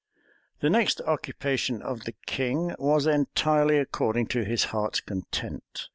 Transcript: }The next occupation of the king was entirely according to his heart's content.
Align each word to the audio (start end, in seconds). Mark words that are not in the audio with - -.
}The 0.63 0.69
next 0.71 0.99
occupation 1.01 1.83
of 1.83 2.05
the 2.05 2.13
king 2.25 2.73
was 2.79 3.05
entirely 3.05 3.77
according 3.77 4.29
to 4.29 4.43
his 4.43 4.63
heart's 4.73 4.99
content. 4.99 5.89